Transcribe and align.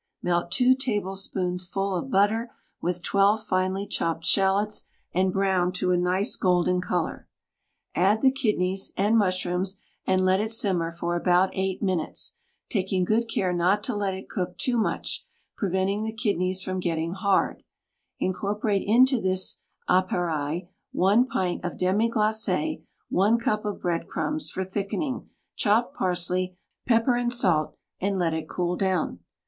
Melt 0.23 0.49
two 0.49 0.73
tablespoonsful 0.75 1.95
of 1.95 2.09
butter 2.09 2.51
with 2.81 3.03
twelve 3.03 3.45
finely 3.45 3.85
chopped 3.85 4.25
shallots 4.25 4.85
and 5.13 5.31
brown 5.31 5.71
to 5.73 5.91
a 5.91 5.95
nice 5.95 6.35
golden 6.35 6.81
color. 6.81 7.27
Add 7.93 7.97
WRITTEN 7.97 7.97
FOR 7.99 7.99
MEN 7.99 8.05
BY 8.05 8.09
MEN 8.09 8.21
the 8.21 8.31
kidneys 8.33 8.91
and 8.97 9.15
mushrooms 9.19 9.77
and 10.07 10.25
let 10.25 10.39
it 10.39 10.51
simmer 10.51 10.89
for 10.89 11.15
about 11.15 11.51
eight 11.53 11.83
minutes, 11.83 12.35
taking 12.67 13.03
good 13.03 13.29
care 13.29 13.53
not 13.53 13.83
to 13.83 13.95
let 13.95 14.15
it 14.15 14.27
cook 14.27 14.57
too 14.57 14.75
much, 14.75 15.27
preventing 15.55 16.01
the 16.01 16.11
kidneys 16.13 16.63
from 16.63 16.79
getting 16.79 17.13
hard; 17.13 17.61
incor 18.19 18.59
porate 18.59 18.83
into 18.83 19.21
this 19.21 19.59
appareil 19.87 20.61
one 20.91 21.27
pint 21.27 21.63
of 21.63 21.77
demi 21.77 22.09
glace, 22.09 22.79
one 23.09 23.37
cup 23.37 23.65
of 23.65 23.79
bread 23.79 24.07
crumbs 24.07 24.49
(for 24.49 24.63
thickening) 24.63 25.29
chopped 25.55 25.95
parsley, 25.95 26.57
pepper 26.87 27.15
and 27.15 27.31
salt, 27.35 27.75
and 27.99 28.17
let 28.17 28.33
it 28.33 28.49
cool 28.49 28.75
down. 28.75 29.19